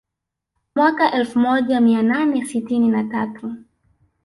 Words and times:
Mwaka 0.75 1.03
wa 1.03 1.11
elfu 1.13 1.39
moja 1.39 1.81
mia 1.81 2.01
nane 2.01 2.45
sitini 2.45 2.87
na 2.89 3.03
tatu 3.03 3.55